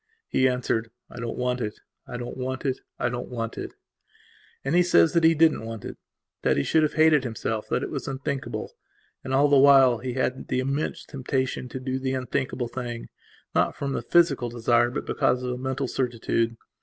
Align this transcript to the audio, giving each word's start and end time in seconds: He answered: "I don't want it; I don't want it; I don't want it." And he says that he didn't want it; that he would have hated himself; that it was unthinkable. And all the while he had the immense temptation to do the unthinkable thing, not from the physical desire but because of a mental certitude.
He 0.27 0.47
answered: 0.47 0.89
"I 1.11 1.19
don't 1.19 1.37
want 1.37 1.61
it; 1.61 1.75
I 2.07 2.17
don't 2.17 2.35
want 2.35 2.65
it; 2.65 2.79
I 2.97 3.07
don't 3.07 3.27
want 3.29 3.55
it." 3.55 3.75
And 4.65 4.73
he 4.73 4.81
says 4.81 5.13
that 5.13 5.23
he 5.23 5.35
didn't 5.35 5.63
want 5.63 5.85
it; 5.85 5.95
that 6.41 6.57
he 6.57 6.65
would 6.73 6.81
have 6.81 6.95
hated 6.95 7.23
himself; 7.23 7.69
that 7.69 7.83
it 7.83 7.91
was 7.91 8.07
unthinkable. 8.07 8.73
And 9.23 9.31
all 9.31 9.47
the 9.47 9.59
while 9.59 9.99
he 9.99 10.13
had 10.13 10.47
the 10.47 10.59
immense 10.59 11.05
temptation 11.05 11.69
to 11.69 11.79
do 11.79 11.99
the 11.99 12.13
unthinkable 12.15 12.67
thing, 12.67 13.09
not 13.53 13.75
from 13.75 13.93
the 13.93 14.01
physical 14.01 14.49
desire 14.49 14.89
but 14.89 15.05
because 15.05 15.43
of 15.43 15.51
a 15.51 15.57
mental 15.59 15.87
certitude. 15.87 16.57